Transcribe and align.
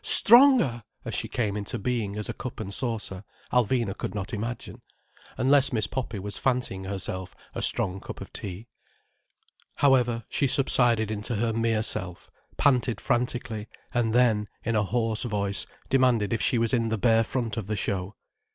Stronger!" 0.03 0.81
as 1.05 1.13
she 1.13 1.27
came 1.27 1.55
into 1.55 1.77
being 1.77 2.15
as 2.17 2.27
a 2.27 2.33
cup 2.33 2.59
and 2.59 2.73
saucer, 2.73 3.23
Alvina 3.53 3.95
could 3.95 4.15
not 4.15 4.33
imagine: 4.33 4.81
unless 5.37 5.71
Miss 5.71 5.85
Poppy 5.85 6.17
was 6.17 6.39
fancying 6.39 6.85
herself 6.85 7.35
a 7.53 7.61
strong 7.61 7.99
cup 7.99 8.19
of 8.19 8.33
tea. 8.33 8.65
However, 9.75 10.23
she 10.27 10.47
subsided 10.47 11.11
into 11.11 11.35
her 11.35 11.53
mere 11.53 11.83
self, 11.83 12.31
panted 12.57 12.99
frantically, 12.99 13.67
and 13.93 14.11
then, 14.11 14.47
in 14.63 14.75
a 14.75 14.81
hoarse 14.81 15.21
voice, 15.21 15.67
demanded 15.87 16.33
if 16.33 16.41
she 16.41 16.57
was 16.57 16.73
in 16.73 16.89
the 16.89 16.97
bare 16.97 17.23
front 17.23 17.55
of 17.55 17.67
the 17.67 17.75
show. 17.75 18.15